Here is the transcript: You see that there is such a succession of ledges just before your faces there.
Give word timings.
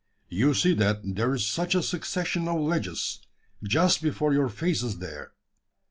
You 0.29 0.55
see 0.55 0.73
that 0.73 1.01
there 1.03 1.31
is 1.35 1.45
such 1.47 1.75
a 1.75 1.83
succession 1.83 2.47
of 2.47 2.59
ledges 2.59 3.19
just 3.63 4.01
before 4.01 4.33
your 4.33 4.49
faces 4.49 4.97
there. 4.97 5.33